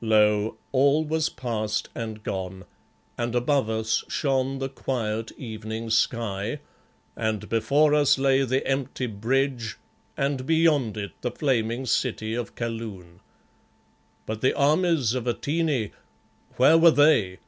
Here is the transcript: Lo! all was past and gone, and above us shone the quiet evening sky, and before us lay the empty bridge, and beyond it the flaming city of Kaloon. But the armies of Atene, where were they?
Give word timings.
Lo! 0.00 0.56
all 0.72 1.04
was 1.04 1.28
past 1.28 1.90
and 1.94 2.22
gone, 2.22 2.64
and 3.18 3.34
above 3.34 3.68
us 3.68 4.02
shone 4.08 4.58
the 4.58 4.70
quiet 4.70 5.32
evening 5.36 5.90
sky, 5.90 6.60
and 7.14 7.46
before 7.50 7.92
us 7.94 8.16
lay 8.16 8.42
the 8.42 8.66
empty 8.66 9.04
bridge, 9.06 9.76
and 10.16 10.46
beyond 10.46 10.96
it 10.96 11.12
the 11.20 11.30
flaming 11.30 11.84
city 11.84 12.32
of 12.34 12.54
Kaloon. 12.54 13.20
But 14.24 14.40
the 14.40 14.56
armies 14.56 15.12
of 15.12 15.26
Atene, 15.26 15.90
where 16.56 16.78
were 16.78 16.90
they? 16.90 17.38